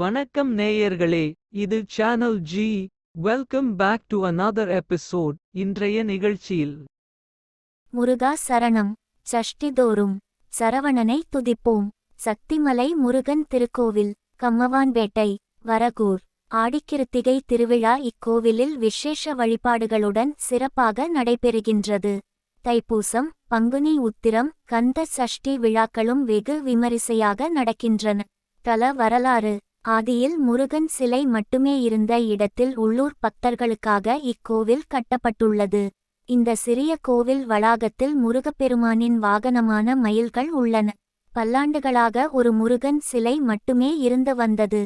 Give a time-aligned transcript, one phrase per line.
[0.00, 6.84] வணக்கம் நேயர்களே இது channel G welcome back to another episode இன்றைய நிகழ்ச்சியில்
[7.90, 8.92] முருகா சரணம்.
[9.26, 10.14] சஷ்டிதோறும்
[10.58, 11.88] சரவணனை துதிப்போம்.
[12.24, 14.12] சக்திமலை முருகன் திருக்கோவில்
[14.42, 15.34] கம்மவான்பேட்டை
[15.64, 16.22] வரகூர்.
[16.54, 22.18] ஆடிக்கிருத்திகை திருவிழா இக்கோவிலில் விசேஷ வழிபாடுகளுடன் சிறப்பாக நடைபெறுகின்றது.
[22.64, 28.20] தைப்பூசம் பங்குனி உத்திரம் கந்த சஷ்டி விழாக்களும் வெகு விமரிசையாக நடக்கின்றன.
[28.64, 35.82] தல வரலாறு ஆதியில் முருகன் சிலை மட்டுமே இருந்த இடத்தில் உள்ளூர் பக்தர்களுக்காக இக்கோவில் கட்டப்பட்டுள்ளது.
[36.28, 40.88] இந்த சிறிய கோவில் வளாகத்தில் முருகப்பெருமானின் வாகனமான மயில்கள் உள்ளன.
[41.34, 44.82] பல்லாண்டுகளாக ஒரு முருகன் சிலை மட்டுமே இருந்து வந்தது.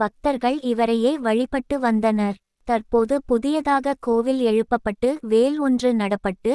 [0.00, 2.38] பக்தர்கள் இவரையே வழிபட்டு வந்தனர்.
[2.68, 6.52] தற்போது புதியதாக கோவில் எழுப்பப்பட்டு வேல் ஒன்று நடப்பட்டு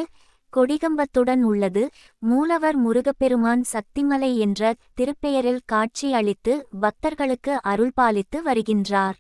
[0.58, 1.84] கொடிகம்பத்துடன் உள்ளது.
[2.22, 9.18] மூலவர் முருகப்பெருமான் சக்திமலை என்ற திருப்பெயரில் காட்சி அளித்து பக்தர்களுக்கு அருள்பாலித்து வருகின்றார்.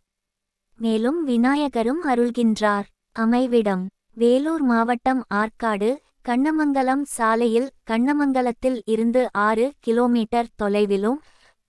[0.79, 2.87] மேலும் விநாயகரும் அருள்கின்றார்.
[3.15, 5.89] அமைவிடம் வேலூர் மாவட்டம் ஆற்காடு
[6.21, 11.19] கண்ணமங்கலம் சாலையில் கண்ணமங்கலத்தில் இருந்து ஆறு கிலோமீட்டர் தொலைவிலும்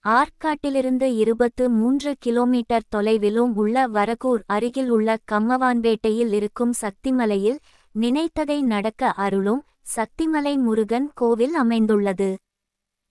[0.05, 7.59] ஆற்காட்டிலிருந்து இருபத்து மூன்று கிலோமீட்டர் தொலைவிலும் உள்ள வரகூர் அருகில் உள்ள கம்மவான்பேட்டையில் இருக்கும் சக்திமலையில்
[7.95, 9.63] நினைத்ததை நடக்க அருளும்
[9.95, 12.27] சக்திமலை முருகன் கோவில் அமைந்துள்ளது.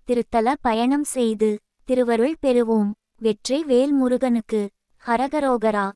[0.08, 1.48] திருத்தல பயணம் செய்து
[1.84, 2.90] திருவருள் பெறுவோம்.
[3.16, 4.60] வெற்றி வேல் முருகனுக்கு
[5.02, 5.86] ஹரகரோகரா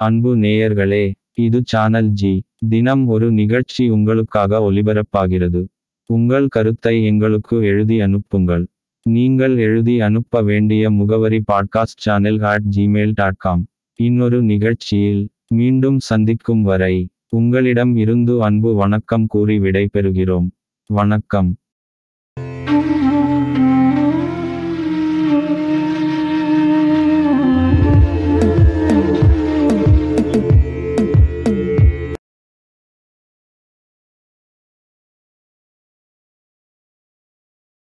[0.00, 2.34] அன்பு நேயர்களே இது சேனல் ஜி
[2.68, 5.62] தினம் ஒரு நிகழ்ச்சி உங்களுக்காக ஒலிபரப்பாகிறது
[6.10, 8.66] உங்கள் கருத்தை எங்களுக்கு எழுதி அனுப்புங்கள்.
[9.06, 13.64] நீங்கள் எழுதி அனுப்ப வேண்டிய முகவரி podcast channel at Gmail dot com
[13.98, 16.94] இன்னொரு நிகழ்ச்சியில் மீண்டும் சந்திக்கும் வரை
[17.28, 20.48] உங்களிடம் இருந்து அன்பு வணக்கம் கூறி விடைபெறுகிறோம்.
[20.90, 21.50] வணக்கம்.